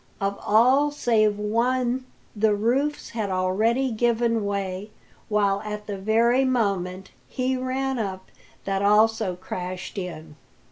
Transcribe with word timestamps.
Of 0.19 0.35
all 0.43 0.89
save 0.89 1.37
one 1.37 2.07
the 2.35 2.55
roofs 2.55 3.09
had 3.09 3.29
already 3.29 3.91
given 3.91 4.43
way, 4.47 4.89
while 5.29 5.61
at 5.63 5.85
the 5.85 5.95
very 5.99 6.43
moment 6.43 7.11
he 7.27 7.55
ran 7.55 7.99
up 7.99 8.31
that 8.65 8.81
also 8.81 9.35
crashed 9.35 9.99
in. 9.99 10.37